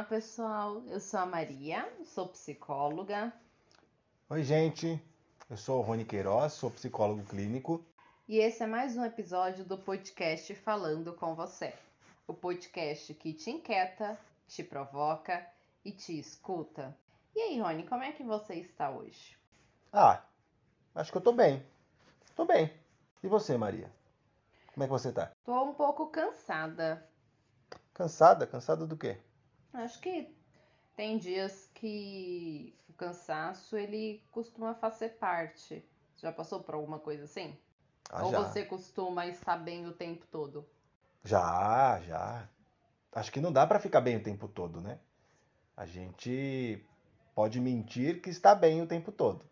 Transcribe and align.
Olá, 0.00 0.08
pessoal. 0.08 0.82
Eu 0.86 0.98
sou 0.98 1.20
a 1.20 1.26
Maria, 1.26 1.86
sou 2.06 2.26
psicóloga. 2.26 3.30
Oi, 4.30 4.42
gente. 4.42 4.98
Eu 5.50 5.58
sou 5.58 5.78
o 5.78 5.82
Rony 5.82 6.06
Queiroz, 6.06 6.54
sou 6.54 6.70
psicólogo 6.70 7.22
clínico. 7.24 7.84
E 8.26 8.38
esse 8.38 8.62
é 8.62 8.66
mais 8.66 8.96
um 8.96 9.04
episódio 9.04 9.62
do 9.62 9.76
podcast 9.76 10.54
Falando 10.54 11.12
com 11.12 11.34
Você. 11.34 11.74
O 12.26 12.32
podcast 12.32 13.12
que 13.12 13.34
te 13.34 13.50
inquieta, 13.50 14.18
te 14.48 14.64
provoca 14.64 15.46
e 15.84 15.92
te 15.92 16.18
escuta. 16.18 16.96
E 17.36 17.38
aí, 17.38 17.60
Rony, 17.60 17.86
como 17.86 18.02
é 18.02 18.10
que 18.10 18.22
você 18.22 18.54
está 18.54 18.88
hoje? 18.88 19.36
Ah, 19.92 20.22
acho 20.94 21.12
que 21.12 21.18
eu 21.18 21.22
tô 21.22 21.32
bem. 21.32 21.62
Tô 22.34 22.46
bem. 22.46 22.72
E 23.22 23.28
você, 23.28 23.54
Maria? 23.58 23.92
Como 24.72 24.82
é 24.82 24.86
que 24.86 24.92
você 24.92 25.12
tá? 25.12 25.30
Tô 25.44 25.62
um 25.62 25.74
pouco 25.74 26.06
cansada. 26.06 27.06
Cansada? 27.92 28.46
Cansada 28.46 28.86
do 28.86 28.96
quê? 28.96 29.20
Acho 29.72 30.00
que 30.00 30.34
tem 30.96 31.18
dias 31.18 31.70
que 31.74 32.74
o 32.88 32.92
cansaço 32.92 33.76
ele 33.76 34.22
costuma 34.30 34.74
fazer 34.74 35.10
parte. 35.10 35.84
Já 36.16 36.32
passou 36.32 36.60
por 36.62 36.74
alguma 36.74 36.98
coisa 36.98 37.24
assim? 37.24 37.56
Ah, 38.10 38.24
Ou 38.24 38.30
já. 38.30 38.38
você 38.42 38.64
costuma 38.64 39.26
estar 39.26 39.56
bem 39.56 39.86
o 39.86 39.92
tempo 39.92 40.26
todo? 40.26 40.68
Já, 41.24 42.00
já. 42.00 42.48
Acho 43.12 43.32
que 43.32 43.40
não 43.40 43.52
dá 43.52 43.66
pra 43.66 43.80
ficar 43.80 44.00
bem 44.00 44.16
o 44.16 44.22
tempo 44.22 44.48
todo, 44.48 44.80
né? 44.80 44.98
A 45.76 45.86
gente 45.86 46.84
pode 47.34 47.60
mentir 47.60 48.20
que 48.20 48.30
está 48.30 48.54
bem 48.54 48.82
o 48.82 48.86
tempo 48.86 49.10
todo. 49.10 49.44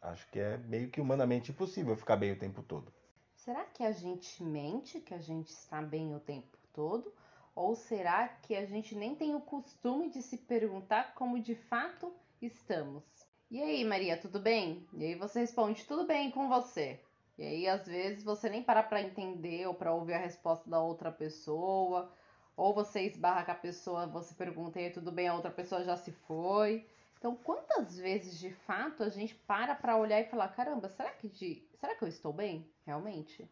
Acho 0.00 0.28
que 0.30 0.38
é 0.38 0.58
meio 0.58 0.90
que 0.90 1.00
humanamente 1.00 1.50
impossível 1.50 1.96
ficar 1.96 2.16
bem 2.16 2.32
o 2.32 2.38
tempo 2.38 2.62
todo. 2.62 2.92
Será 3.34 3.64
que 3.64 3.82
a 3.82 3.92
gente 3.92 4.42
mente 4.42 5.00
que 5.00 5.14
a 5.14 5.18
gente 5.18 5.48
está 5.48 5.80
bem 5.80 6.14
o 6.14 6.20
tempo 6.20 6.56
todo? 6.72 7.12
Ou 7.58 7.74
será 7.74 8.28
que 8.28 8.54
a 8.54 8.64
gente 8.64 8.94
nem 8.94 9.16
tem 9.16 9.34
o 9.34 9.40
costume 9.40 10.08
de 10.08 10.22
se 10.22 10.36
perguntar 10.36 11.12
como 11.16 11.42
de 11.42 11.56
fato 11.56 12.14
estamos? 12.40 13.02
E 13.50 13.60
aí, 13.60 13.84
Maria, 13.84 14.16
tudo 14.16 14.38
bem? 14.38 14.86
E 14.92 15.04
aí 15.04 15.16
você 15.16 15.40
responde, 15.40 15.84
tudo 15.84 16.06
bem 16.06 16.30
com 16.30 16.48
você. 16.48 17.00
E 17.36 17.42
aí, 17.42 17.66
às 17.66 17.84
vezes, 17.84 18.22
você 18.22 18.48
nem 18.48 18.62
para 18.62 18.84
pra 18.84 19.02
entender 19.02 19.66
ou 19.66 19.74
pra 19.74 19.92
ouvir 19.92 20.12
a 20.12 20.18
resposta 20.18 20.70
da 20.70 20.80
outra 20.80 21.10
pessoa. 21.10 22.12
Ou 22.56 22.72
você 22.72 23.00
esbarra 23.00 23.44
com 23.44 23.50
a 23.50 23.56
pessoa, 23.56 24.06
você 24.06 24.34
pergunta, 24.34 24.80
e 24.80 24.84
aí, 24.84 24.90
tudo 24.92 25.10
bem? 25.10 25.26
A 25.26 25.34
outra 25.34 25.50
pessoa 25.50 25.82
já 25.82 25.96
se 25.96 26.12
foi. 26.12 26.86
Então, 27.18 27.34
quantas 27.34 27.98
vezes 27.98 28.38
de 28.38 28.52
fato 28.52 29.02
a 29.02 29.08
gente 29.08 29.34
para 29.34 29.74
pra 29.74 29.96
olhar 29.96 30.20
e 30.20 30.30
falar: 30.30 30.50
caramba, 30.50 30.88
será 30.88 31.10
que, 31.10 31.28
de... 31.28 31.66
será 31.80 31.96
que 31.96 32.04
eu 32.04 32.08
estou 32.08 32.32
bem? 32.32 32.70
Realmente? 32.86 33.50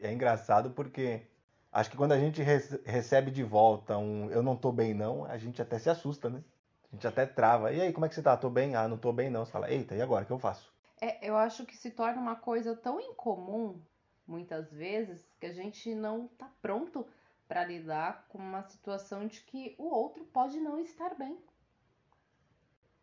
É 0.00 0.10
engraçado 0.10 0.70
porque 0.70 1.28
acho 1.72 1.90
que 1.90 1.96
quando 1.96 2.12
a 2.12 2.18
gente 2.18 2.42
rece- 2.42 2.80
recebe 2.84 3.30
de 3.30 3.42
volta 3.42 3.96
um 3.98 4.30
eu 4.30 4.42
não 4.42 4.56
tô 4.56 4.72
bem 4.72 4.94
não, 4.94 5.24
a 5.24 5.36
gente 5.38 5.60
até 5.62 5.78
se 5.78 5.88
assusta, 5.90 6.28
né? 6.30 6.42
A 6.90 6.94
gente 6.96 7.06
até 7.06 7.26
trava. 7.26 7.72
E 7.72 7.80
aí, 7.80 7.92
como 7.92 8.06
é 8.06 8.08
que 8.08 8.14
você 8.14 8.22
tá? 8.22 8.36
Tô 8.36 8.48
bem? 8.50 8.74
Ah, 8.74 8.88
não 8.88 8.96
tô 8.98 9.12
bem 9.12 9.28
não. 9.30 9.44
Você 9.44 9.52
fala, 9.52 9.70
eita, 9.70 9.94
e 9.94 10.00
agora? 10.02 10.24
O 10.24 10.26
que 10.26 10.32
eu 10.32 10.38
faço? 10.38 10.72
É, 11.00 11.28
eu 11.28 11.36
acho 11.36 11.66
que 11.66 11.76
se 11.76 11.90
torna 11.90 12.20
uma 12.20 12.36
coisa 12.36 12.74
tão 12.76 13.00
incomum, 13.00 13.80
muitas 14.26 14.72
vezes, 14.72 15.28
que 15.40 15.46
a 15.46 15.52
gente 15.52 15.94
não 15.94 16.28
tá 16.28 16.48
pronto 16.62 17.06
pra 17.48 17.64
lidar 17.64 18.26
com 18.28 18.38
uma 18.38 18.62
situação 18.62 19.26
de 19.26 19.40
que 19.42 19.74
o 19.78 19.88
outro 19.88 20.24
pode 20.26 20.60
não 20.60 20.78
estar 20.78 21.14
bem. 21.16 21.38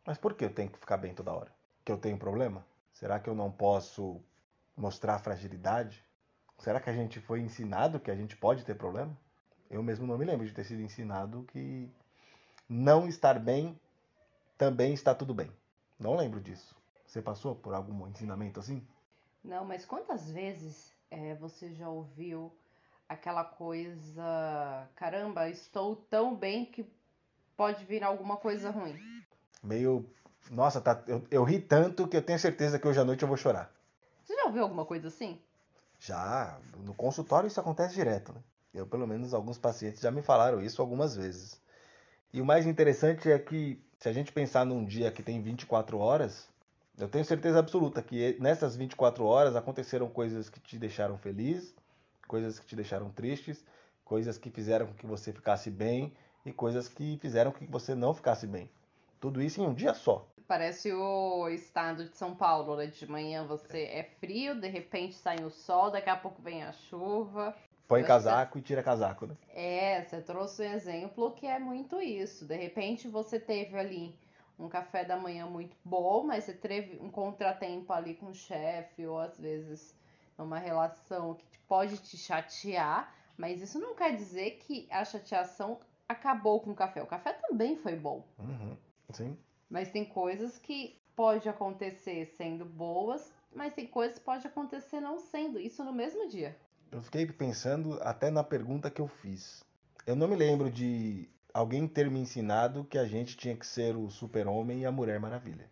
Mas 0.06 0.18
por 0.18 0.34
que 0.36 0.46
eu 0.46 0.54
tenho 0.54 0.70
que 0.72 0.80
ficar 0.80 0.98
bem 0.98 1.14
toda 1.14 1.34
hora? 1.34 1.52
Que 1.84 1.92
eu 1.92 1.98
tenho 1.98 2.18
problema? 2.18 2.66
Será 2.94 3.20
que 3.20 3.30
eu 3.30 3.36
não 3.36 3.52
posso 3.52 4.22
mostrar 4.76 5.20
fragilidade? 5.20 6.04
Será 6.58 6.80
que 6.80 6.90
a 6.90 6.94
gente 6.94 7.20
foi 7.20 7.42
ensinado 7.42 8.00
que 8.00 8.12
a 8.12 8.16
gente 8.16 8.36
pode 8.36 8.64
ter 8.64 8.76
problema? 8.76 9.16
Eu 9.70 9.84
mesmo 9.84 10.08
não 10.08 10.18
me 10.18 10.26
lembro 10.26 10.46
de 10.46 10.54
ter 10.54 10.64
sido 10.64 10.82
ensinado 10.82 11.44
que 11.52 11.90
não 12.68 13.08
estar 13.08 13.40
bem 13.40 13.80
também 14.58 14.94
está 14.94 15.14
tudo 15.14 15.34
bem. 15.34 15.52
Não 16.00 16.16
lembro 16.16 16.40
disso. 16.40 16.76
Você 17.06 17.22
passou 17.22 17.56
por 17.56 17.74
algum 17.74 18.08
ensinamento 18.08 18.60
assim? 18.60 18.86
Não, 19.44 19.64
mas 19.64 19.86
quantas 19.86 20.30
vezes 20.32 20.94
é, 21.10 21.36
você 21.36 21.72
já 21.74 21.88
ouviu 21.90 22.52
aquela 23.08 23.44
coisa: 23.44 24.90
caramba, 24.96 25.50
estou 25.50 25.96
tão 25.96 26.36
bem 26.36 26.66
que 26.66 26.86
pode 27.56 27.86
vir 27.86 28.04
alguma 28.04 28.38
coisa 28.38 28.70
ruim? 28.70 29.00
Meio. 29.64 30.06
Nossa, 30.50 30.80
tá... 30.80 31.04
eu, 31.08 31.26
eu 31.32 31.44
ri 31.44 31.60
tanto 31.60 32.08
que 32.08 32.18
eu 32.18 32.22
tenho 32.22 32.38
certeza 32.38 32.78
que 32.78 32.88
hoje 32.88 33.00
à 33.00 33.06
noite 33.06 33.22
eu 33.22 33.28
vou 33.28 33.38
chorar. 33.38 33.72
Você 34.24 34.36
já 34.36 34.46
ouviu 34.46 34.64
alguma 34.64 34.86
coisa 34.86 35.08
assim? 35.08 35.40
Já, 36.00 36.60
no 36.78 36.94
consultório 36.94 37.48
isso 37.48 37.60
acontece 37.60 37.96
direto, 37.96 38.34
né? 38.34 38.42
Eu, 38.74 38.86
pelo 38.86 39.08
menos, 39.08 39.34
alguns 39.34 39.58
pacientes 39.58 40.02
já 40.02 40.12
me 40.12 40.22
falaram 40.22 40.62
isso 40.62 40.82
algumas 40.82 41.16
vezes. 41.16 41.62
E 42.34 42.42
o 42.42 42.46
mais 42.46 42.66
interessante 42.66 43.32
é 43.32 43.40
que, 43.40 43.82
se 43.98 44.10
a 44.10 44.14
gente 44.14 44.34
pensar 44.34 44.66
num 44.66 44.84
dia 44.84 45.12
que 45.12 45.24
tem 45.24 45.42
24 45.42 45.98
horas, 45.98 46.50
eu 46.98 47.08
tenho 47.08 47.24
certeza 47.24 47.60
absoluta 47.60 48.02
que 48.02 48.38
nessas 48.40 48.76
24 48.76 49.24
horas 49.24 49.56
aconteceram 49.56 50.10
coisas 50.10 50.50
que 50.50 50.60
te 50.60 50.78
deixaram 50.78 51.18
feliz, 51.18 51.74
coisas 52.28 52.60
que 52.60 52.66
te 52.66 52.76
deixaram 52.76 53.10
tristes, 53.10 53.64
coisas 54.04 54.38
que 54.38 54.50
fizeram 54.50 54.88
com 54.88 54.94
que 54.94 55.06
você 55.06 55.32
ficasse 55.32 55.72
bem 55.72 56.14
e 56.46 56.52
coisas 56.52 56.90
que 56.90 57.18
fizeram 57.22 57.52
com 57.52 57.60
que 57.60 57.72
você 57.72 57.96
não 57.96 58.14
ficasse 58.14 58.46
bem. 58.46 58.70
Tudo 59.20 59.42
isso 59.42 59.62
em 59.62 59.66
um 59.66 59.74
dia 59.74 59.94
só. 59.94 60.28
Parece 60.48 60.94
o 60.94 61.50
estado 61.50 62.06
de 62.06 62.16
São 62.16 62.36
Paulo, 62.36 62.76
né? 62.76 62.86
De 62.86 63.10
manhã 63.10 63.46
você 63.46 63.84
é 63.84 64.04
frio, 64.20 64.60
de 64.60 64.68
repente 64.68 65.16
sai 65.16 65.44
o 65.44 65.50
sol, 65.50 65.90
daqui 65.90 66.10
a 66.10 66.16
pouco 66.16 66.42
vem 66.42 66.64
a 66.64 66.72
chuva. 66.72 67.56
Põe 67.88 68.02
Acho 68.02 68.08
casaco 68.08 68.58
e 68.58 68.62
tira 68.62 68.84
casaco, 68.84 69.28
né? 69.28 69.36
É, 69.50 70.04
você 70.04 70.22
trouxe 70.22 70.62
um 70.64 70.72
exemplo 70.72 71.32
que 71.32 71.48
é 71.48 71.58
muito 71.60 72.00
isso. 72.00 72.46
De 72.46 72.56
repente 72.56 73.08
você 73.08 73.40
teve 73.40 73.78
ali 73.78 74.16
um 74.58 74.70
café 74.70 75.04
da 75.04 75.18
manhã 75.18 75.46
muito 75.48 75.76
bom, 75.84 76.24
mas 76.24 76.44
você 76.44 76.54
teve 76.54 76.98
um 77.04 77.10
contratempo 77.10 77.92
ali 77.92 78.16
com 78.16 78.28
o 78.28 78.34
chefe, 78.34 79.06
ou 79.06 79.20
às 79.20 79.38
vezes 79.40 79.96
numa 80.38 80.60
relação 80.60 81.36
que 81.36 81.60
pode 81.68 81.98
te 81.98 82.18
chatear, 82.18 83.14
mas 83.38 83.62
isso 83.62 83.80
não 83.80 83.96
quer 83.96 84.16
dizer 84.16 84.52
que 84.60 84.88
a 84.92 85.04
chateação 85.04 85.80
acabou 86.08 86.60
com 86.60 86.72
o 86.72 86.76
café. 86.76 87.02
O 87.02 87.08
café 87.08 87.34
também 87.34 87.76
foi 87.76 87.96
bom. 87.96 88.24
Uhum. 88.38 88.78
Sim. 89.12 89.38
Mas 89.70 89.92
tem 89.92 90.06
coisas 90.06 90.58
que 90.58 91.00
pode 91.16 91.48
acontecer 91.48 92.26
sendo 92.38 92.66
boas, 92.66 93.34
mas 93.54 93.74
tem 93.74 93.88
coisas 93.88 94.18
que 94.20 94.26
pode 94.26 94.46
acontecer 94.46 95.00
não 95.00 95.20
sendo. 95.20 95.60
Isso 95.60 95.84
no 95.84 95.94
mesmo 95.94 96.28
dia. 96.28 96.56
Eu 96.92 97.02
fiquei 97.02 97.26
pensando 97.26 98.00
até 98.02 98.30
na 98.30 98.44
pergunta 98.44 98.92
que 98.92 99.02
eu 99.02 99.08
fiz. 99.08 99.64
Eu 100.06 100.16
não 100.16 100.28
me 100.28 100.36
lembro 100.36 100.70
de 100.70 101.28
alguém 101.54 101.88
ter 101.88 102.12
me 102.12 102.20
ensinado 102.20 102.84
que 102.84 102.98
a 102.98 103.06
gente 103.06 103.36
tinha 103.38 103.56
que 103.56 103.66
ser 103.66 103.96
o 103.96 104.10
super-homem 104.10 104.82
e 104.82 104.86
a 104.86 104.92
Mulher 104.92 105.20
Maravilha. 105.20 105.70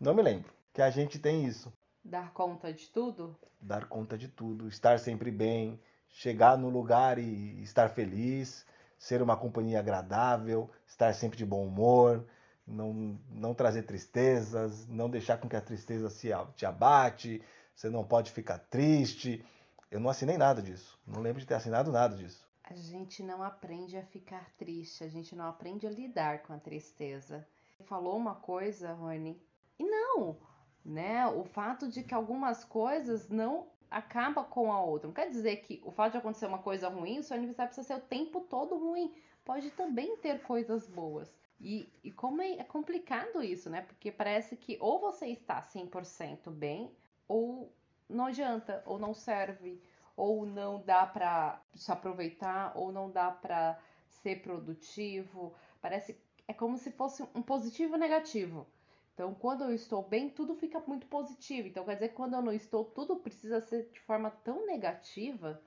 Não 0.00 0.14
me 0.14 0.22
lembro 0.22 0.52
que 0.72 0.80
a 0.80 0.90
gente 0.90 1.18
tem 1.18 1.44
isso. 1.44 1.72
Dar 2.04 2.32
conta 2.32 2.72
de 2.72 2.88
tudo? 2.88 3.36
Dar 3.60 3.86
conta 3.86 4.16
de 4.16 4.28
tudo, 4.28 4.68
estar 4.68 4.98
sempre 4.98 5.30
bem, 5.30 5.78
chegar 6.08 6.56
no 6.56 6.70
lugar 6.70 7.18
e 7.18 7.60
estar 7.62 7.90
feliz, 7.90 8.64
ser 8.98 9.20
uma 9.20 9.36
companhia 9.36 9.80
agradável, 9.80 10.70
estar 10.86 11.12
sempre 11.12 11.36
de 11.36 11.44
bom 11.44 11.66
humor, 11.66 12.24
não, 12.68 13.18
não 13.30 13.54
trazer 13.54 13.82
tristezas, 13.82 14.86
não 14.86 15.08
deixar 15.08 15.38
com 15.38 15.48
que 15.48 15.56
a 15.56 15.60
tristeza 15.60 16.10
se, 16.10 16.28
te 16.54 16.66
abate, 16.66 17.42
você 17.74 17.88
não 17.88 18.04
pode 18.04 18.30
ficar 18.30 18.58
triste. 18.58 19.44
Eu 19.90 20.00
não 20.00 20.10
assinei 20.10 20.36
nada 20.36 20.60
disso. 20.60 20.98
Não 21.06 21.22
lembro 21.22 21.40
de 21.40 21.46
ter 21.46 21.54
assinado 21.54 21.90
nada 21.90 22.16
disso. 22.16 22.46
A 22.64 22.74
gente 22.74 23.22
não 23.22 23.42
aprende 23.42 23.96
a 23.96 24.02
ficar 24.02 24.50
triste, 24.58 25.02
a 25.02 25.08
gente 25.08 25.34
não 25.34 25.46
aprende 25.46 25.86
a 25.86 25.90
lidar 25.90 26.42
com 26.42 26.52
a 26.52 26.58
tristeza. 26.58 27.46
Falou 27.84 28.16
uma 28.16 28.34
coisa, 28.34 28.92
Rony, 28.92 29.40
e 29.78 29.84
não, 29.84 30.36
né? 30.84 31.26
O 31.28 31.44
fato 31.44 31.88
de 31.88 32.02
que 32.02 32.12
algumas 32.12 32.64
coisas 32.64 33.28
não 33.28 33.68
acaba 33.90 34.44
com 34.44 34.70
a 34.70 34.82
outra. 34.82 35.06
Não 35.06 35.14
quer 35.14 35.30
dizer 35.30 35.56
que 35.56 35.80
o 35.84 35.90
fato 35.90 36.12
de 36.12 36.18
acontecer 36.18 36.46
uma 36.46 36.58
coisa 36.58 36.88
ruim, 36.88 37.20
o 37.20 37.22
seu 37.22 37.36
aniversário 37.36 37.72
precisa 37.72 37.86
ser 37.86 38.02
o 38.02 38.06
tempo 38.06 38.42
todo 38.42 38.76
ruim. 38.76 39.14
Pode 39.44 39.70
também 39.70 40.16
ter 40.18 40.42
coisas 40.42 40.86
boas. 40.86 41.37
E, 41.60 41.92
e 42.04 42.12
como 42.12 42.40
é, 42.40 42.52
é 42.52 42.64
complicado 42.64 43.42
isso, 43.42 43.68
né? 43.68 43.82
Porque 43.82 44.12
parece 44.12 44.56
que 44.56 44.78
ou 44.80 45.00
você 45.00 45.26
está 45.26 45.60
100% 45.60 46.50
bem, 46.50 46.94
ou 47.26 47.72
não 48.08 48.26
adianta, 48.26 48.82
ou 48.86 48.98
não 48.98 49.12
serve, 49.12 49.82
ou 50.16 50.46
não 50.46 50.80
dá 50.80 51.06
pra 51.06 51.62
se 51.74 51.90
aproveitar, 51.90 52.72
ou 52.76 52.92
não 52.92 53.10
dá 53.10 53.30
pra 53.30 53.78
ser 54.08 54.40
produtivo. 54.42 55.54
Parece 55.80 56.16
é 56.46 56.54
como 56.54 56.78
se 56.78 56.90
fosse 56.90 57.22
um 57.34 57.42
positivo 57.42 57.96
e 57.96 57.98
negativo. 57.98 58.66
Então, 59.12 59.34
quando 59.34 59.64
eu 59.64 59.74
estou 59.74 60.02
bem, 60.02 60.30
tudo 60.30 60.54
fica 60.54 60.80
muito 60.86 61.06
positivo. 61.08 61.68
Então, 61.68 61.84
quer 61.84 61.94
dizer 61.94 62.08
que 62.10 62.14
quando 62.14 62.34
eu 62.34 62.42
não 62.42 62.52
estou, 62.52 62.84
tudo 62.84 63.16
precisa 63.16 63.60
ser 63.60 63.90
de 63.90 64.00
forma 64.00 64.30
tão 64.30 64.64
negativa. 64.64 65.60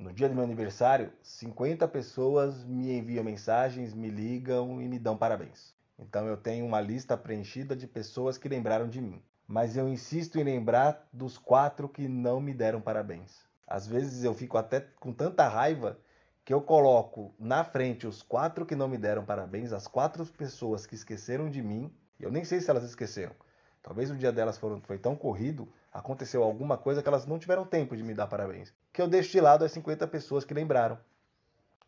No 0.00 0.14
dia 0.14 0.30
do 0.30 0.34
meu 0.34 0.44
aniversário, 0.44 1.12
50 1.22 1.86
pessoas 1.86 2.64
me 2.64 2.90
enviam 2.90 3.22
mensagens, 3.22 3.92
me 3.92 4.08
ligam 4.08 4.80
e 4.80 4.88
me 4.88 4.98
dão 4.98 5.14
parabéns. 5.14 5.74
Então 5.98 6.26
eu 6.26 6.38
tenho 6.38 6.64
uma 6.64 6.80
lista 6.80 7.18
preenchida 7.18 7.76
de 7.76 7.86
pessoas 7.86 8.38
que 8.38 8.48
lembraram 8.48 8.88
de 8.88 8.98
mim. 8.98 9.22
Mas 9.46 9.76
eu 9.76 9.86
insisto 9.86 10.38
em 10.38 10.42
lembrar 10.42 11.06
dos 11.12 11.36
quatro 11.36 11.86
que 11.86 12.08
não 12.08 12.40
me 12.40 12.54
deram 12.54 12.80
parabéns. 12.80 13.44
Às 13.66 13.86
vezes 13.86 14.24
eu 14.24 14.32
fico 14.32 14.56
até 14.56 14.80
com 14.80 15.12
tanta 15.12 15.46
raiva 15.46 15.98
que 16.46 16.54
eu 16.54 16.62
coloco 16.62 17.34
na 17.38 17.62
frente 17.62 18.06
os 18.06 18.22
quatro 18.22 18.64
que 18.64 18.74
não 18.74 18.88
me 18.88 18.96
deram 18.96 19.22
parabéns, 19.22 19.70
as 19.70 19.86
quatro 19.86 20.24
pessoas 20.24 20.86
que 20.86 20.94
esqueceram 20.94 21.50
de 21.50 21.62
mim, 21.62 21.92
eu 22.18 22.32
nem 22.32 22.42
sei 22.42 22.62
se 22.62 22.70
elas 22.70 22.84
esqueceram. 22.84 23.34
Talvez 23.82 24.10
o 24.10 24.16
dia 24.16 24.32
delas 24.32 24.58
foram, 24.58 24.80
foi 24.80 24.98
tão 24.98 25.16
corrido, 25.16 25.70
aconteceu 25.92 26.42
alguma 26.42 26.76
coisa 26.76 27.02
que 27.02 27.08
elas 27.08 27.26
não 27.26 27.38
tiveram 27.38 27.66
tempo 27.66 27.96
de 27.96 28.02
me 28.02 28.14
dar 28.14 28.26
parabéns. 28.26 28.74
Que 28.92 29.00
eu 29.00 29.08
deixo 29.08 29.30
de 29.32 29.40
lado 29.40 29.64
as 29.64 29.72
50 29.72 30.06
pessoas 30.08 30.44
que 30.44 30.54
lembraram. 30.54 30.98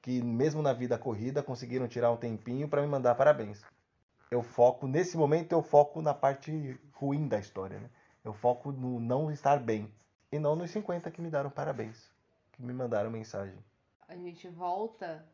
Que 0.00 0.22
mesmo 0.22 0.62
na 0.62 0.72
vida 0.72 0.98
corrida 0.98 1.42
conseguiram 1.42 1.88
tirar 1.88 2.10
um 2.10 2.16
tempinho 2.16 2.68
para 2.68 2.82
me 2.82 2.88
mandar 2.88 3.14
parabéns. 3.14 3.62
Eu 4.30 4.42
foco, 4.42 4.86
nesse 4.86 5.16
momento 5.16 5.52
eu 5.52 5.62
foco 5.62 6.00
na 6.00 6.14
parte 6.14 6.78
ruim 6.92 7.28
da 7.28 7.38
história. 7.38 7.78
Né? 7.78 7.90
Eu 8.24 8.32
foco 8.32 8.72
no 8.72 8.98
não 8.98 9.30
estar 9.30 9.58
bem. 9.58 9.92
E 10.30 10.38
não 10.38 10.56
nos 10.56 10.70
50 10.70 11.10
que 11.10 11.20
me 11.20 11.30
deram 11.30 11.50
parabéns. 11.50 12.10
Que 12.52 12.62
me 12.62 12.72
mandaram 12.72 13.10
mensagem. 13.10 13.58
A 14.08 14.16
gente 14.16 14.48
volta 14.48 15.24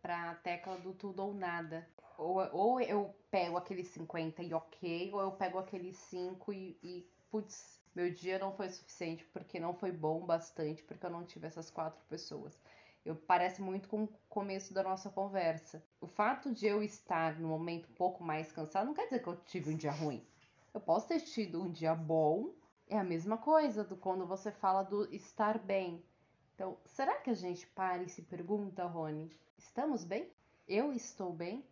para 0.00 0.30
a 0.30 0.34
tecla 0.36 0.76
do 0.78 0.92
tudo 0.94 1.22
ou 1.22 1.34
nada. 1.34 1.86
Ou, 2.16 2.38
ou 2.52 2.80
eu 2.80 3.14
pego 3.30 3.56
aqueles 3.56 3.88
50 3.88 4.42
e 4.42 4.54
ok, 4.54 5.10
ou 5.12 5.20
eu 5.20 5.32
pego 5.32 5.58
aqueles 5.58 5.96
5 5.96 6.52
e, 6.52 6.78
e 6.82 7.10
putz, 7.30 7.80
meu 7.96 8.12
dia 8.12 8.38
não 8.38 8.52
foi 8.52 8.68
suficiente 8.68 9.24
porque 9.32 9.58
não 9.58 9.72
foi 9.72 9.90
bom 9.90 10.20
bastante, 10.20 10.82
porque 10.82 11.06
eu 11.06 11.08
não 11.08 11.24
tive 11.24 11.46
essas 11.46 11.70
quatro 11.70 12.04
pessoas. 12.10 12.60
Eu 13.02 13.16
parece 13.16 13.62
muito 13.62 13.88
com 13.88 14.04
o 14.04 14.08
começo 14.28 14.74
da 14.74 14.82
nossa 14.82 15.08
conversa. 15.08 15.82
O 15.98 16.06
fato 16.06 16.52
de 16.52 16.66
eu 16.66 16.82
estar 16.82 17.40
no 17.40 17.48
momento 17.48 17.88
um 17.88 17.94
pouco 17.94 18.22
mais 18.22 18.52
cansado 18.52 18.84
não 18.84 18.92
quer 18.92 19.04
dizer 19.04 19.22
que 19.22 19.28
eu 19.28 19.36
tive 19.46 19.70
um 19.70 19.76
dia 19.76 19.92
ruim. 19.92 20.22
Eu 20.74 20.80
posso 20.80 21.08
ter 21.08 21.20
tido 21.20 21.62
um 21.62 21.72
dia 21.72 21.94
bom, 21.94 22.52
é 22.86 22.98
a 22.98 23.04
mesma 23.04 23.38
coisa 23.38 23.82
do 23.82 23.96
quando 23.96 24.26
você 24.26 24.52
fala 24.52 24.82
do 24.82 25.10
estar 25.14 25.58
bem. 25.58 26.04
Então, 26.54 26.76
será 26.84 27.16
que 27.16 27.30
a 27.30 27.34
gente 27.34 27.66
para 27.68 28.02
e 28.02 28.10
se 28.10 28.20
pergunta, 28.20 28.84
Rony, 28.84 29.30
estamos 29.56 30.04
bem? 30.04 30.30
Eu 30.68 30.92
estou 30.92 31.32
bem? 31.32 31.64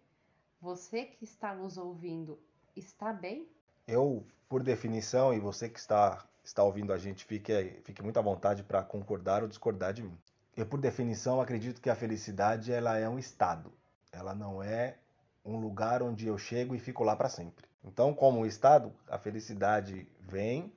Você 0.58 1.04
que 1.04 1.24
está 1.24 1.54
nos 1.54 1.76
ouvindo 1.76 2.40
está 2.74 3.12
bem? 3.12 3.46
Eu, 3.86 4.26
por 4.48 4.62
definição, 4.62 5.34
e 5.34 5.38
você 5.38 5.68
que 5.68 5.78
está, 5.78 6.24
está 6.42 6.62
ouvindo 6.62 6.92
a 6.92 6.98
gente, 6.98 7.24
fique, 7.24 7.52
fique 7.84 8.02
muito 8.02 8.18
à 8.18 8.22
vontade 8.22 8.62
para 8.62 8.82
concordar 8.82 9.42
ou 9.42 9.48
discordar 9.48 9.92
de 9.92 10.02
mim. 10.02 10.16
Eu, 10.56 10.64
por 10.64 10.80
definição, 10.80 11.40
acredito 11.40 11.80
que 11.80 11.90
a 11.90 11.96
felicidade 11.96 12.72
ela 12.72 12.96
é 12.96 13.08
um 13.08 13.18
estado. 13.18 13.72
Ela 14.10 14.34
não 14.34 14.62
é 14.62 14.96
um 15.44 15.58
lugar 15.58 16.02
onde 16.02 16.26
eu 16.26 16.38
chego 16.38 16.74
e 16.74 16.78
fico 16.78 17.04
lá 17.04 17.14
para 17.14 17.28
sempre. 17.28 17.66
Então, 17.84 18.14
como 18.14 18.40
um 18.40 18.46
estado, 18.46 18.92
a 19.08 19.18
felicidade 19.18 20.08
vem 20.20 20.72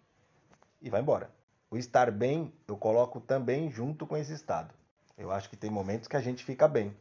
e 0.81 0.89
vai 0.89 1.01
embora. 1.01 1.30
O 1.71 1.77
estar 1.77 2.12
bem 2.12 2.54
eu 2.68 2.75
coloco 2.75 3.21
também 3.21 3.71
junto 3.71 4.06
com 4.06 4.18
esse 4.18 4.33
estado. 4.33 4.74
Eu 5.18 5.31
acho 5.31 5.50
que 5.50 5.56
tem 5.56 5.69
momentos 5.69 6.07
que 6.07 6.18
a 6.18 6.21
gente 6.21 6.44
fica 6.44 6.68
bem, 6.68 6.95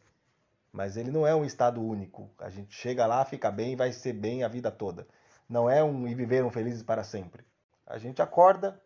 mas 0.73 0.97
ele 0.97 1.11
não 1.11 1.27
é 1.27 1.35
um 1.35 1.45
estado 1.45 1.83
único. 1.83 2.31
A 2.39 2.49
gente 2.49 2.75
chega 2.75 3.07
lá, 3.07 3.25
fica 3.25 3.51
bem 3.51 3.73
e 3.73 3.77
vai 3.77 3.93
ser 3.93 4.13
bem 4.13 4.45
a 4.45 4.49
vida 4.49 4.71
toda. 4.71 5.07
Não 5.49 5.71
é 5.71 5.83
um 5.83 6.09
e 6.09 6.15
viveram 6.15 6.51
felizes 6.51 6.83
para 6.83 7.05
sempre. 7.05 7.45
A 7.87 7.99
gente 7.99 8.21
acorda, 8.21 8.81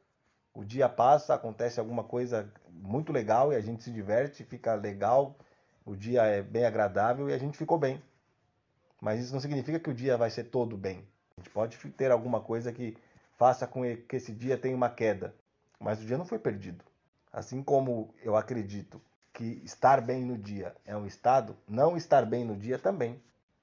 o 0.54 0.64
dia 0.64 0.88
passa, 0.88 1.34
acontece 1.34 1.80
alguma 1.80 2.04
coisa 2.04 2.52
muito 2.70 3.12
legal 3.12 3.52
e 3.52 3.56
a 3.56 3.60
gente 3.60 3.82
se 3.82 3.90
diverte, 3.90 4.44
fica 4.44 4.74
legal, 4.74 5.36
o 5.84 5.96
dia 5.96 6.22
é 6.24 6.42
bem 6.42 6.64
agradável 6.64 7.30
e 7.30 7.32
a 7.32 7.38
gente 7.38 7.56
ficou 7.56 7.78
bem. 7.78 8.02
Mas 9.00 9.20
isso 9.20 9.32
não 9.32 9.40
significa 9.40 9.80
que 9.80 9.90
o 9.90 9.94
dia 9.94 10.16
vai 10.16 10.30
ser 10.30 10.44
todo 10.44 10.76
bem. 10.76 11.06
A 11.36 11.40
gente 11.40 11.50
pode 11.50 11.78
ter 11.92 12.10
alguma 12.10 12.40
coisa 12.40 12.70
que 12.70 12.96
faça 13.38 13.66
com 13.66 13.82
que 13.96 14.16
esse 14.16 14.32
dia 14.32 14.58
tenha 14.58 14.76
uma 14.76 14.90
queda, 14.90 15.34
mas 15.78 16.02
o 16.02 16.04
dia 16.04 16.18
não 16.18 16.26
foi 16.26 16.38
perdido. 16.38 16.84
Assim 17.32 17.62
como 17.62 18.14
eu 18.22 18.36
acredito 18.36 19.00
que 19.32 19.62
estar 19.64 20.02
bem 20.02 20.24
no 20.24 20.36
dia 20.36 20.76
é 20.84 20.94
um 20.94 21.06
estado, 21.06 21.56
não 21.66 21.96
estar 21.96 22.26
bem 22.26 22.44
no 22.44 22.56
dia 22.56 22.78
também. 22.78 23.18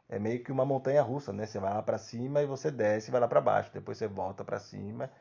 É 0.09 0.17
meio 0.17 0.43
que 0.43 0.51
uma 0.51 0.65
montanha 0.65 1.01
russa, 1.01 1.33
né? 1.33 1.45
Você 1.45 1.59
vai 1.59 1.73
lá 1.73 1.83
para 1.83 1.97
cima 1.97 2.41
e 2.41 2.45
você 2.45 2.71
desce 2.71 3.09
e 3.09 3.11
vai 3.11 3.19
lá 3.19 3.27
para 3.27 3.41
baixo. 3.41 3.71
Depois 3.73 3.97
você 3.97 4.07
volta 4.07 4.43
para 4.43 4.59
cima, 4.59 5.11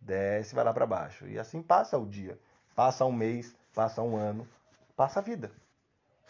desce 0.00 0.52
e 0.52 0.54
vai 0.54 0.64
lá 0.64 0.72
para 0.72 0.86
baixo. 0.86 1.26
E 1.26 1.38
assim 1.38 1.60
passa 1.60 1.98
o 1.98 2.06
dia. 2.06 2.38
Passa 2.74 3.04
um 3.04 3.12
mês, 3.12 3.56
passa 3.74 4.02
um 4.02 4.16
ano, 4.16 4.46
passa 4.94 5.18
a 5.18 5.22
vida. 5.22 5.50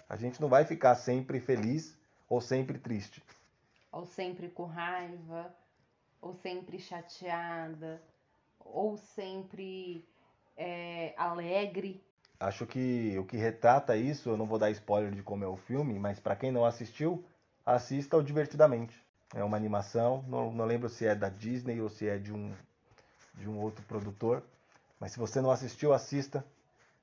A 0.08 0.16
gente 0.16 0.40
não 0.40 0.48
vai 0.48 0.64
ficar 0.64 0.94
sempre 0.94 1.38
feliz 1.38 1.98
ou 2.28 2.40
sempre 2.40 2.78
triste. 2.78 3.22
Ou 3.92 4.06
sempre 4.06 4.48
com 4.48 4.64
raiva, 4.64 5.54
ou 6.20 6.32
sempre 6.34 6.78
chateada, 6.78 8.00
ou 8.58 8.96
sempre 8.96 10.06
é, 10.56 11.14
alegre. 11.16 12.02
Acho 12.40 12.66
que 12.66 13.16
o 13.18 13.24
que 13.24 13.36
retrata 13.36 13.96
isso, 13.96 14.30
eu 14.30 14.36
não 14.36 14.46
vou 14.46 14.58
dar 14.58 14.70
spoiler 14.70 15.12
de 15.12 15.22
como 15.22 15.44
é 15.44 15.48
o 15.48 15.56
filme, 15.56 15.98
mas 15.98 16.20
para 16.20 16.36
quem 16.36 16.52
não 16.52 16.64
assistiu, 16.64 17.24
assista 17.74 18.16
o 18.16 18.22
Divertidamente. 18.22 18.98
É 19.34 19.44
uma 19.44 19.56
animação, 19.56 20.24
não, 20.26 20.50
não, 20.50 20.64
lembro 20.64 20.88
se 20.88 21.06
é 21.06 21.14
da 21.14 21.28
Disney 21.28 21.80
ou 21.82 21.90
se 21.90 22.08
é 22.08 22.16
de 22.16 22.32
um, 22.32 22.50
de 23.34 23.48
um 23.48 23.58
outro 23.58 23.84
produtor, 23.84 24.42
mas 24.98 25.12
se 25.12 25.18
você 25.18 25.40
não 25.40 25.50
assistiu, 25.50 25.92
assista. 25.92 26.44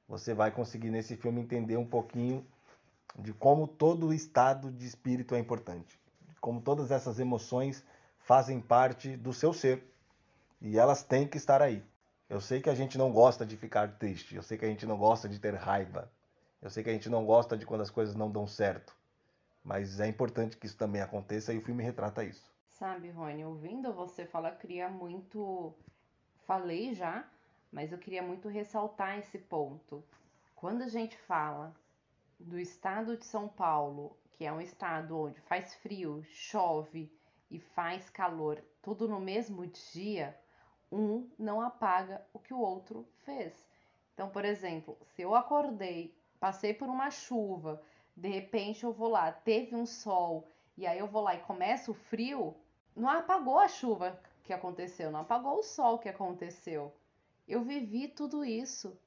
Você 0.07 0.33
vai 0.33 0.51
conseguir 0.51 0.89
nesse 0.89 1.15
filme 1.15 1.41
entender 1.41 1.77
um 1.77 1.85
pouquinho 1.85 2.45
de 3.17 3.33
como 3.33 3.67
todo 3.67 4.13
estado 4.13 4.71
de 4.71 4.85
espírito 4.85 5.33
é 5.35 5.39
importante, 5.39 5.99
como 6.39 6.61
todas 6.61 6.91
essas 6.91 7.19
emoções 7.19 7.83
fazem 8.19 8.59
parte 8.59 9.15
do 9.17 9.33
seu 9.33 9.53
ser 9.53 9.83
e 10.61 10.77
elas 10.77 11.03
têm 11.03 11.27
que 11.27 11.37
estar 11.37 11.61
aí. 11.61 11.83
Eu 12.29 12.41
sei 12.41 12.61
que 12.61 12.69
a 12.69 12.75
gente 12.75 12.97
não 12.97 13.11
gosta 13.11 13.45
de 13.45 13.55
ficar 13.55 13.97
triste, 13.97 14.35
eu 14.35 14.43
sei 14.43 14.57
que 14.57 14.65
a 14.65 14.67
gente 14.67 14.85
não 14.85 14.97
gosta 14.97 15.29
de 15.29 15.39
ter 15.39 15.55
raiva, 15.55 16.11
eu 16.61 16.69
sei 16.69 16.83
que 16.83 16.89
a 16.89 16.93
gente 16.93 17.09
não 17.09 17.25
gosta 17.25 17.57
de 17.57 17.65
quando 17.65 17.81
as 17.81 17.89
coisas 17.89 18.15
não 18.15 18.29
dão 18.29 18.45
certo, 18.45 18.95
mas 19.65 19.99
é 19.99 20.07
importante 20.07 20.55
que 20.55 20.67
isso 20.67 20.77
também 20.77 21.01
aconteça 21.01 21.51
e 21.51 21.57
o 21.57 21.61
filme 21.61 21.83
retrata 21.83 22.23
isso. 22.23 22.53
Sabe, 22.67 23.09
Rony, 23.09 23.43
ouvindo 23.43 23.91
você 23.91 24.25
falar, 24.25 24.51
queria 24.51 24.87
muito. 24.87 25.73
Falei 26.45 26.93
já, 26.93 27.27
mas 27.71 27.91
eu 27.91 27.97
queria 27.97 28.21
muito 28.21 28.47
ressaltar 28.47 29.17
esse 29.17 29.39
ponto. 29.39 30.03
Quando 30.55 30.83
a 30.83 30.87
gente 30.87 31.17
fala 31.17 31.75
do 32.39 32.59
estado 32.59 33.17
de 33.17 33.25
São 33.25 33.47
Paulo, 33.47 34.15
que 34.33 34.45
é 34.45 34.53
um 34.53 34.61
estado 34.61 35.17
onde 35.17 35.41
faz 35.41 35.73
frio, 35.75 36.23
chove 36.25 37.11
e 37.49 37.59
faz 37.59 38.07
calor, 38.09 38.63
tudo 38.83 39.07
no 39.07 39.19
mesmo 39.19 39.65
dia, 39.65 40.37
um 40.91 41.27
não 41.39 41.59
apaga 41.59 42.23
o 42.31 42.37
que 42.37 42.53
o 42.53 42.59
outro 42.59 43.07
fez. 43.23 43.53
Então, 44.13 44.29
por 44.29 44.45
exemplo, 44.45 44.95
se 45.15 45.23
eu 45.23 45.33
acordei, 45.33 46.15
passei 46.39 46.73
por 46.73 46.87
uma 46.87 47.09
chuva, 47.09 47.81
de 48.15 48.29
repente 48.29 48.83
eu 48.83 48.93
vou 48.93 49.09
lá, 49.09 49.31
teve 49.31 49.75
um 49.75 49.85
sol, 49.85 50.47
e 50.77 50.87
aí 50.87 50.99
eu 50.99 51.07
vou 51.07 51.21
lá 51.21 51.35
e 51.35 51.39
começa 51.39 51.91
o 51.91 51.93
frio, 51.93 52.55
não 52.95 53.09
apagou 53.09 53.59
a 53.59 53.67
chuva 53.67 54.19
que 54.43 54.53
aconteceu, 54.53 55.11
não 55.11 55.21
apagou 55.21 55.59
o 55.59 55.63
sol 55.63 55.99
que 55.99 56.07
aconteceu. 56.07 56.93
Eu 57.47 57.63
vivi 57.63 58.07
tudo 58.07 58.45
isso. 58.45 58.97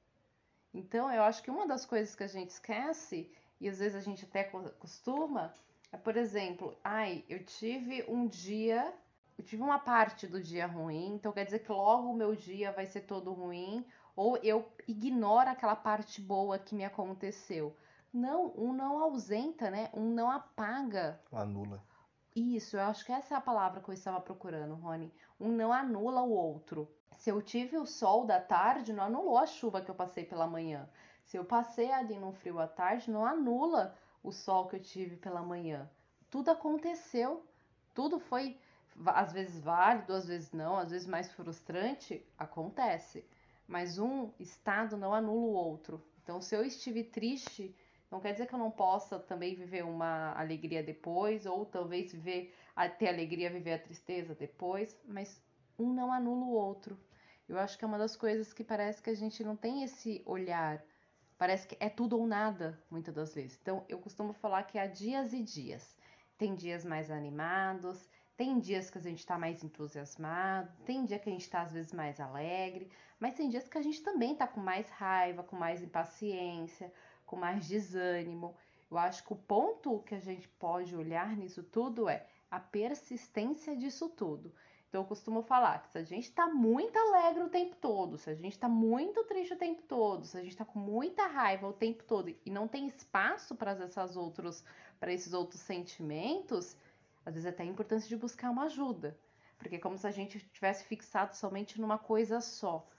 Então, 0.73 1.11
eu 1.11 1.23
acho 1.23 1.41
que 1.41 1.49
uma 1.49 1.67
das 1.67 1.85
coisas 1.85 2.15
que 2.15 2.23
a 2.23 2.27
gente 2.27 2.51
esquece, 2.51 3.31
e 3.59 3.67
às 3.67 3.79
vezes 3.79 3.95
a 3.95 4.01
gente 4.01 4.25
até 4.25 4.43
costuma, 4.43 5.53
é, 5.91 5.97
por 5.97 6.15
exemplo, 6.15 6.77
ai, 6.83 7.25
eu 7.27 7.43
tive 7.43 8.05
um 8.07 8.27
dia, 8.27 8.93
eu 9.37 9.43
tive 9.43 9.63
uma 9.63 9.79
parte 9.79 10.27
do 10.27 10.41
dia 10.41 10.67
ruim, 10.67 11.15
então 11.15 11.31
quer 11.31 11.45
dizer 11.45 11.59
que 11.59 11.71
logo 11.71 12.09
o 12.09 12.15
meu 12.15 12.35
dia 12.35 12.71
vai 12.71 12.85
ser 12.85 13.01
todo 13.01 13.33
ruim, 13.33 13.83
ou 14.15 14.37
eu 14.37 14.71
ignoro 14.87 15.49
aquela 15.49 15.75
parte 15.75 16.21
boa 16.21 16.59
que 16.59 16.75
me 16.75 16.85
aconteceu. 16.85 17.75
Não, 18.11 18.53
um 18.57 18.73
não 18.73 18.99
ausenta, 18.99 19.69
né? 19.69 19.89
Um 19.93 20.13
não 20.13 20.29
apaga. 20.29 21.19
Anula. 21.31 21.83
Isso, 22.35 22.77
eu 22.77 22.81
acho 22.81 23.05
que 23.05 23.11
essa 23.11 23.33
é 23.33 23.37
a 23.37 23.41
palavra 23.41 23.81
que 23.81 23.89
eu 23.89 23.93
estava 23.93 24.19
procurando, 24.21 24.75
Rony. 24.75 25.11
Um 25.39 25.49
não 25.49 25.73
anula 25.73 26.21
o 26.21 26.31
outro. 26.31 26.89
Se 27.11 27.29
eu 27.29 27.41
tive 27.41 27.77
o 27.77 27.85
sol 27.85 28.25
da 28.25 28.39
tarde, 28.39 28.93
não 28.93 29.03
anulou 29.03 29.37
a 29.37 29.45
chuva 29.45 29.81
que 29.81 29.91
eu 29.91 29.95
passei 29.95 30.23
pela 30.23 30.47
manhã. 30.47 30.89
Se 31.23 31.37
eu 31.37 31.45
passei 31.45 31.91
ali 31.91 32.17
no 32.17 32.31
frio 32.31 32.59
à 32.59 32.67
tarde, 32.67 33.11
não 33.11 33.25
anula 33.25 33.95
o 34.23 34.31
sol 34.31 34.67
que 34.67 34.75
eu 34.75 34.81
tive 34.81 35.15
pela 35.17 35.41
manhã. 35.41 35.89
Tudo 36.29 36.49
aconteceu, 36.49 37.45
tudo 37.93 38.19
foi 38.19 38.57
às 39.05 39.31
vezes 39.31 39.59
válido, 39.61 40.13
às 40.13 40.27
vezes 40.27 40.51
não, 40.51 40.77
às 40.77 40.91
vezes 40.91 41.07
mais 41.07 41.31
frustrante, 41.31 42.25
acontece. 42.37 43.25
Mas 43.67 43.97
um 43.99 44.31
estado 44.39 44.97
não 44.97 45.13
anula 45.13 45.39
o 45.39 45.53
outro. 45.53 46.03
Então, 46.23 46.41
se 46.41 46.55
eu 46.55 46.63
estive 46.63 47.03
triste, 47.03 47.75
não 48.11 48.19
quer 48.19 48.31
dizer 48.33 48.47
que 48.47 48.53
eu 48.53 48.59
não 48.59 48.71
possa 48.71 49.19
também 49.19 49.55
viver 49.55 49.83
uma 49.83 50.33
alegria 50.33 50.83
depois, 50.83 51.45
ou 51.45 51.65
talvez 51.65 52.11
viver, 52.11 52.53
ter 52.97 53.07
alegria, 53.07 53.49
viver 53.49 53.73
a 53.73 53.79
tristeza 53.79 54.33
depois, 54.33 54.97
mas 55.05 55.41
um 55.77 55.93
não 55.93 56.11
anula 56.11 56.45
o 56.45 56.51
outro. 56.51 56.99
Eu 57.47 57.57
acho 57.59 57.77
que 57.77 57.85
é 57.85 57.87
uma 57.87 57.97
das 57.97 58.15
coisas 58.15 58.53
que 58.53 58.63
parece 58.63 59.01
que 59.01 59.09
a 59.09 59.15
gente 59.15 59.43
não 59.43 59.55
tem 59.55 59.83
esse 59.83 60.21
olhar 60.25 60.83
Parece 61.39 61.65
que 61.69 61.77
é 61.79 61.89
tudo 61.89 62.19
ou 62.19 62.27
nada, 62.27 62.77
muitas 62.91 63.15
das 63.15 63.33
vezes. 63.33 63.57
Então, 63.61 63.85
eu 63.87 63.97
costumo 63.97 64.33
falar 64.33 64.63
que 64.63 64.77
há 64.77 64.85
dias 64.85 65.31
e 65.31 65.41
dias. 65.41 65.97
Tem 66.37 66.53
dias 66.53 66.83
mais 66.83 67.09
animados, 67.09 68.09
tem 68.35 68.59
dias 68.59 68.89
que 68.89 68.97
a 68.97 69.01
gente 69.01 69.19
está 69.19 69.39
mais 69.39 69.63
entusiasmado, 69.63 70.69
tem 70.83 71.05
dia 71.05 71.17
que 71.17 71.29
a 71.29 71.31
gente 71.31 71.43
está 71.43 71.61
às 71.61 71.71
vezes 71.71 71.93
mais 71.93 72.19
alegre, 72.19 72.91
mas 73.17 73.35
tem 73.35 73.47
dias 73.47 73.69
que 73.69 73.77
a 73.77 73.81
gente 73.81 74.03
também 74.03 74.33
está 74.33 74.47
com 74.47 74.59
mais 74.59 74.89
raiva, 74.89 75.41
com 75.41 75.55
mais 75.55 75.81
impaciência, 75.81 76.91
com 77.29 77.35
mais 77.35 77.67
desânimo. 77.67 78.55
Eu 78.89 78.97
acho 78.97 79.23
que 79.23 79.31
o 79.31 79.35
ponto 79.35 79.99
que 79.99 80.15
a 80.15 80.19
gente 80.19 80.47
pode 80.47 80.95
olhar 80.95 81.37
nisso 81.37 81.61
tudo 81.61 82.09
é 82.09 82.25
a 82.49 82.59
persistência 82.59 83.77
disso 83.77 84.09
tudo. 84.09 84.51
Então 84.87 85.01
eu 85.01 85.05
costumo 85.05 85.43
falar 85.43 85.83
que 85.83 85.91
se 85.91 85.99
a 85.99 86.03
gente 86.03 86.23
está 86.23 86.47
muito 86.47 86.97
alegre 86.97 87.43
o 87.43 87.49
tempo 87.49 87.75
todo, 87.75 88.17
se 88.17 88.31
a 88.31 88.33
gente 88.33 88.53
está 88.53 88.67
muito 88.67 89.23
triste 89.25 89.53
o 89.53 89.57
tempo 89.57 89.83
todo, 89.83 90.25
se 90.25 90.35
a 90.35 90.41
gente 90.41 90.53
está 90.53 90.65
com 90.65 90.79
muita 90.79 91.27
raiva 91.27 91.67
o 91.67 91.73
tempo 91.73 92.03
todo 92.03 92.35
e 92.43 92.49
não 92.49 92.67
tem 92.67 92.87
espaço 92.87 93.55
para 93.55 93.77
esses 95.13 95.31
outros 95.31 95.61
sentimentos, 95.61 96.75
às 97.23 97.35
vezes 97.35 97.47
até 97.47 97.61
a 97.61 97.67
importância 97.67 98.09
de 98.09 98.17
buscar 98.17 98.49
uma 98.49 98.63
ajuda, 98.63 99.15
porque 99.59 99.75
é 99.75 99.79
como 99.79 99.99
se 99.99 100.07
a 100.07 100.11
gente 100.11 100.39
tivesse 100.39 100.83
fixado 100.85 101.35
somente 101.35 101.79
numa 101.79 101.99
coisa 101.99 102.41
só. 102.41 102.89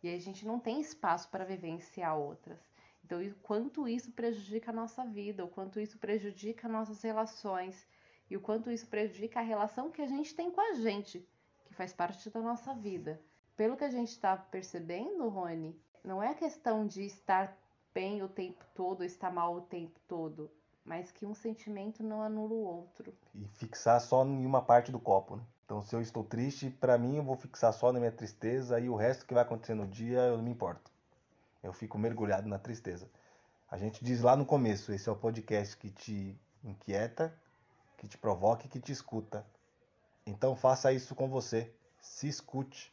E 0.00 0.14
a 0.14 0.18
gente 0.20 0.46
não 0.46 0.60
tem 0.60 0.80
espaço 0.80 1.28
para 1.28 1.44
vivenciar 1.44 2.16
outras. 2.16 2.71
Então, 3.04 3.20
o 3.20 3.34
quanto 3.36 3.88
isso 3.88 4.12
prejudica 4.12 4.70
a 4.70 4.74
nossa 4.74 5.04
vida, 5.04 5.44
o 5.44 5.48
quanto 5.48 5.80
isso 5.80 5.98
prejudica 5.98 6.68
nossas 6.68 7.02
relações 7.02 7.86
e 8.30 8.36
o 8.36 8.40
quanto 8.40 8.70
isso 8.70 8.86
prejudica 8.86 9.40
a 9.40 9.42
relação 9.42 9.90
que 9.90 10.00
a 10.00 10.06
gente 10.06 10.34
tem 10.34 10.50
com 10.50 10.60
a 10.60 10.74
gente, 10.74 11.26
que 11.66 11.74
faz 11.74 11.92
parte 11.92 12.30
da 12.30 12.40
nossa 12.40 12.72
vida. 12.74 13.20
Pelo 13.56 13.76
que 13.76 13.84
a 13.84 13.90
gente 13.90 14.10
está 14.10 14.36
percebendo, 14.36 15.28
Rony, 15.28 15.78
não 16.02 16.22
é 16.22 16.32
questão 16.34 16.86
de 16.86 17.02
estar 17.02 17.56
bem 17.92 18.22
o 18.22 18.28
tempo 18.28 18.64
todo, 18.74 19.04
estar 19.04 19.30
mal 19.30 19.54
o 19.54 19.60
tempo 19.60 20.00
todo, 20.08 20.50
mas 20.84 21.10
que 21.12 21.26
um 21.26 21.34
sentimento 21.34 22.02
não 22.02 22.22
anula 22.22 22.54
o 22.54 22.64
outro. 22.64 23.14
E 23.34 23.46
fixar 23.48 24.00
só 24.00 24.24
em 24.24 24.46
uma 24.46 24.62
parte 24.62 24.90
do 24.90 24.98
copo, 24.98 25.36
né? 25.36 25.42
Então, 25.64 25.80
se 25.80 25.94
eu 25.94 26.02
estou 26.02 26.22
triste, 26.22 26.68
para 26.68 26.98
mim 26.98 27.16
eu 27.16 27.22
vou 27.22 27.36
fixar 27.36 27.72
só 27.72 27.92
na 27.92 27.98
minha 27.98 28.12
tristeza 28.12 28.78
e 28.78 28.88
o 28.90 28.94
resto 28.94 29.24
que 29.24 29.32
vai 29.32 29.42
acontecer 29.42 29.74
no 29.74 29.86
dia 29.86 30.18
eu 30.18 30.36
não 30.36 30.44
me 30.44 30.50
importo. 30.50 30.91
Eu 31.62 31.72
fico 31.72 31.98
mergulhado 31.98 32.48
na 32.48 32.58
tristeza. 32.58 33.08
A 33.70 33.78
gente 33.78 34.04
diz 34.04 34.20
lá 34.20 34.36
no 34.36 34.44
começo, 34.44 34.92
esse 34.92 35.08
é 35.08 35.12
o 35.12 35.16
podcast 35.16 35.76
que 35.76 35.90
te 35.90 36.36
inquieta, 36.64 37.32
que 37.96 38.08
te 38.08 38.18
provoca 38.18 38.66
e 38.66 38.68
que 38.68 38.80
te 38.80 38.90
escuta. 38.90 39.46
Então 40.26 40.56
faça 40.56 40.92
isso 40.92 41.14
com 41.14 41.28
você. 41.28 41.72
Se 42.00 42.28
escute. 42.28 42.92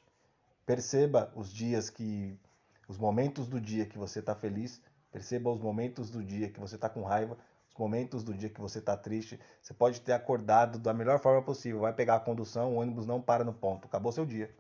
Perceba 0.65 1.31
os 1.35 1.51
dias 1.51 1.89
que. 1.89 2.39
os 2.87 2.97
momentos 2.97 3.47
do 3.47 3.59
dia 3.59 3.85
que 3.85 3.97
você 3.97 4.19
está 4.19 4.35
feliz. 4.35 4.81
Perceba 5.11 5.49
os 5.49 5.59
momentos 5.59 6.11
do 6.11 6.23
dia 6.23 6.49
que 6.49 6.59
você 6.59 6.75
está 6.75 6.87
com 6.87 7.03
raiva. 7.03 7.37
Os 7.69 7.75
momentos 7.75 8.23
do 8.23 8.33
dia 8.33 8.49
que 8.49 8.61
você 8.61 8.77
está 8.77 8.95
triste. 8.95 9.39
Você 9.61 9.73
pode 9.73 10.01
ter 10.01 10.13
acordado 10.13 10.77
da 10.77 10.93
melhor 10.93 11.19
forma 11.19 11.41
possível. 11.41 11.79
Vai 11.81 11.93
pegar 11.93 12.15
a 12.15 12.19
condução, 12.19 12.73
o 12.73 12.75
ônibus 12.75 13.07
não 13.07 13.19
para 13.19 13.43
no 13.43 13.53
ponto. 13.53 13.87
Acabou 13.87 14.11
seu 14.11 14.25
dia. 14.25 14.55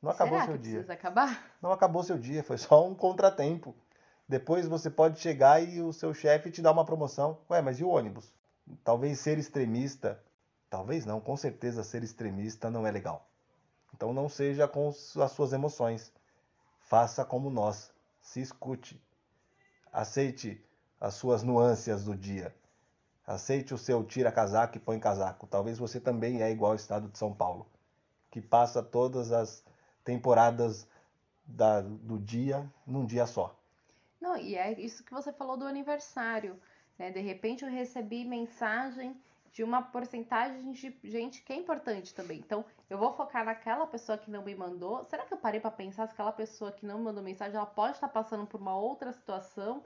Não 0.00 0.10
acabou 0.10 0.34
Será 0.34 0.46
seu 0.46 0.56
que 0.56 0.62
dia. 0.62 0.72
precisa 0.74 0.92
acabar? 0.92 1.56
Não 1.60 1.72
acabou 1.72 2.02
seu 2.02 2.18
dia, 2.18 2.42
foi 2.44 2.56
só 2.58 2.86
um 2.86 2.94
contratempo. 2.94 3.74
Depois 4.28 4.68
você 4.68 4.90
pode 4.90 5.18
chegar 5.18 5.62
e 5.62 5.80
o 5.80 5.92
seu 5.92 6.14
chefe 6.14 6.50
te 6.50 6.62
dá 6.62 6.70
uma 6.70 6.84
promoção. 6.84 7.38
Ué, 7.50 7.60
mas 7.60 7.80
e 7.80 7.84
o 7.84 7.88
ônibus? 7.88 8.32
Talvez 8.84 9.18
ser 9.18 9.38
extremista, 9.38 10.22
talvez 10.68 11.06
não, 11.06 11.20
com 11.20 11.36
certeza 11.36 11.82
ser 11.82 12.02
extremista 12.02 12.70
não 12.70 12.86
é 12.86 12.90
legal. 12.90 13.26
Então 13.94 14.12
não 14.12 14.28
seja 14.28 14.68
com 14.68 14.88
as 14.88 15.32
suas 15.32 15.52
emoções. 15.52 16.12
Faça 16.80 17.24
como 17.24 17.50
nós, 17.50 17.90
se 18.20 18.40
escute. 18.40 19.02
Aceite 19.92 20.62
as 21.00 21.14
suas 21.14 21.42
nuances 21.42 22.04
do 22.04 22.14
dia. 22.14 22.54
Aceite 23.26 23.74
o 23.74 23.78
seu 23.78 24.04
tira 24.04 24.30
casaco 24.30 24.76
e 24.76 24.80
põe 24.80 25.00
casaco. 25.00 25.46
Talvez 25.46 25.78
você 25.78 25.98
também 25.98 26.42
é 26.42 26.50
igual 26.50 26.72
ao 26.72 26.76
estado 26.76 27.08
de 27.08 27.18
São 27.18 27.32
Paulo, 27.32 27.66
que 28.30 28.40
passa 28.40 28.82
todas 28.82 29.32
as 29.32 29.64
temporadas 30.08 30.88
da, 31.44 31.82
do 31.82 32.18
dia 32.18 32.66
num 32.86 33.04
dia 33.04 33.26
só. 33.26 33.54
Não, 34.18 34.38
e 34.38 34.56
é 34.56 34.72
isso 34.80 35.04
que 35.04 35.12
você 35.12 35.30
falou 35.30 35.54
do 35.58 35.66
aniversário. 35.66 36.58
Né? 36.98 37.10
De 37.10 37.20
repente 37.20 37.62
eu 37.62 37.70
recebi 37.70 38.24
mensagem 38.24 39.14
de 39.52 39.62
uma 39.62 39.82
porcentagem 39.82 40.72
de 40.72 40.96
gente 41.04 41.42
que 41.42 41.52
é 41.52 41.56
importante 41.56 42.14
também. 42.14 42.38
Então, 42.38 42.64
eu 42.88 42.96
vou 42.96 43.12
focar 43.12 43.44
naquela 43.44 43.86
pessoa 43.86 44.16
que 44.16 44.30
não 44.30 44.42
me 44.42 44.54
mandou. 44.54 45.04
Será 45.04 45.26
que 45.26 45.34
eu 45.34 45.38
parei 45.38 45.60
para 45.60 45.70
pensar 45.70 46.06
se 46.06 46.14
aquela 46.14 46.32
pessoa 46.32 46.72
que 46.72 46.86
não 46.86 46.96
me 46.98 47.04
mandou 47.04 47.22
mensagem, 47.22 47.56
ela 47.56 47.66
pode 47.66 47.94
estar 47.94 48.08
passando 48.08 48.46
por 48.46 48.60
uma 48.62 48.78
outra 48.78 49.12
situação? 49.12 49.82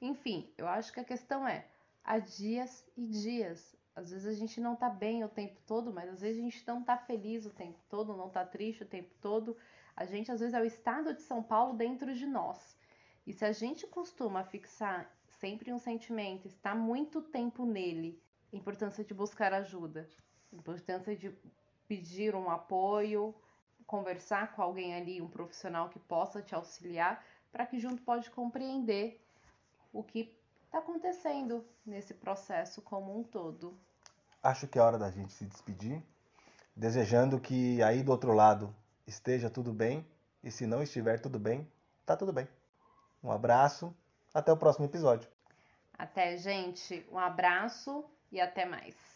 Enfim, 0.00 0.50
eu 0.56 0.66
acho 0.66 0.90
que 0.90 1.00
a 1.00 1.04
questão 1.04 1.46
é 1.46 1.66
há 2.02 2.18
dias 2.18 2.82
e 2.96 3.04
dias. 3.04 3.76
Às 3.96 4.10
vezes 4.10 4.26
a 4.26 4.38
gente 4.38 4.60
não 4.60 4.76
tá 4.76 4.90
bem 4.90 5.24
o 5.24 5.28
tempo 5.28 5.58
todo, 5.66 5.90
mas 5.90 6.10
às 6.10 6.20
vezes 6.20 6.38
a 6.38 6.44
gente 6.44 6.66
não 6.66 6.82
tá 6.82 6.98
feliz 6.98 7.46
o 7.46 7.50
tempo 7.50 7.78
todo, 7.88 8.14
não 8.14 8.28
tá 8.28 8.44
triste 8.44 8.82
o 8.82 8.86
tempo 8.86 9.10
todo. 9.22 9.56
A 9.96 10.04
gente 10.04 10.30
às 10.30 10.38
vezes 10.38 10.54
é 10.54 10.60
o 10.60 10.66
estado 10.66 11.14
de 11.14 11.22
São 11.22 11.42
Paulo 11.42 11.72
dentro 11.72 12.14
de 12.14 12.26
nós. 12.26 12.76
E 13.26 13.32
se 13.32 13.42
a 13.42 13.52
gente 13.52 13.86
costuma 13.86 14.44
fixar 14.44 15.10
sempre 15.26 15.72
um 15.72 15.78
sentimento, 15.78 16.46
está 16.46 16.74
muito 16.74 17.22
tempo 17.22 17.64
nele, 17.64 18.22
importância 18.52 19.02
de 19.02 19.14
buscar 19.14 19.54
ajuda, 19.54 20.06
importância 20.52 21.16
de 21.16 21.34
pedir 21.88 22.34
um 22.34 22.50
apoio, 22.50 23.34
conversar 23.86 24.54
com 24.54 24.60
alguém 24.60 24.94
ali, 24.94 25.22
um 25.22 25.28
profissional 25.28 25.88
que 25.88 25.98
possa 25.98 26.42
te 26.42 26.54
auxiliar, 26.54 27.24
para 27.50 27.64
que 27.64 27.78
junto 27.78 28.02
pode 28.02 28.30
compreender 28.30 29.24
o 29.90 30.02
que 30.02 30.35
está 30.66 30.78
acontecendo 30.78 31.64
nesse 31.84 32.14
processo 32.14 32.82
como 32.82 33.18
um 33.18 33.22
todo. 33.22 33.76
Acho 34.42 34.68
que 34.68 34.78
é 34.78 34.82
hora 34.82 34.98
da 34.98 35.10
gente 35.10 35.32
se 35.32 35.44
despedir, 35.44 36.02
desejando 36.74 37.40
que 37.40 37.82
aí 37.82 38.02
do 38.02 38.12
outro 38.12 38.32
lado 38.32 38.74
esteja 39.06 39.48
tudo 39.48 39.72
bem 39.72 40.06
e 40.42 40.50
se 40.50 40.66
não 40.66 40.82
estiver 40.82 41.20
tudo 41.20 41.38
bem, 41.38 41.66
tá 42.04 42.16
tudo 42.16 42.32
bem. 42.32 42.46
Um 43.22 43.32
abraço, 43.32 43.94
até 44.32 44.52
o 44.52 44.56
próximo 44.56 44.84
episódio. 44.86 45.28
Até, 45.98 46.36
gente, 46.36 47.06
um 47.10 47.18
abraço 47.18 48.04
e 48.30 48.40
até 48.40 48.64
mais. 48.64 49.15